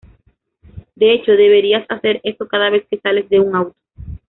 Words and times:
De 0.95 1.13
hecho, 1.13 1.33
deberías 1.33 1.85
hacer 1.87 2.21
eso 2.23 2.47
cada 2.47 2.71
vez 2.71 2.87
que 2.89 2.97
sales 2.99 3.29
de 3.29 3.39
un 3.39 3.55
auto. 3.55 3.77